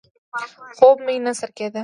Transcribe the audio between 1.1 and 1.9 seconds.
نه سر کېده.